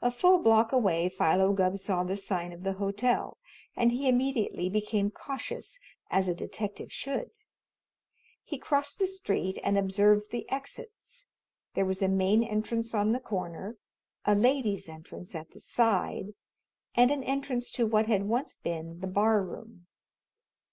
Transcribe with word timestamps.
A 0.00 0.10
full 0.10 0.40
block 0.40 0.72
away 0.72 1.08
Philo 1.08 1.52
Gubb 1.52 1.78
saw 1.78 2.02
the 2.02 2.16
sign 2.16 2.52
of 2.52 2.64
the 2.64 2.72
hotel, 2.72 3.38
and 3.76 3.92
he 3.92 4.08
immediately 4.08 4.68
became 4.68 5.08
cautious, 5.08 5.78
as 6.10 6.26
a 6.26 6.34
detective 6.34 6.92
should. 6.92 7.30
He 8.42 8.58
crossed 8.58 8.98
the 8.98 9.06
street 9.06 9.60
and 9.62 9.78
observed 9.78 10.32
the 10.32 10.50
exits. 10.50 11.28
There 11.74 11.84
was 11.86 12.02
a 12.02 12.08
main 12.08 12.42
entrance 12.42 12.92
on 12.92 13.12
the 13.12 13.20
corner, 13.20 13.76
a 14.24 14.34
"Ladies' 14.34 14.88
Entrance" 14.88 15.32
at 15.32 15.52
the 15.52 15.60
side, 15.60 16.34
and 16.96 17.12
an 17.12 17.22
entrance 17.22 17.70
to 17.70 17.86
what 17.86 18.06
had 18.06 18.24
once 18.24 18.56
been 18.56 18.98
the 18.98 19.06
bar 19.06 19.44
room. 19.44 19.86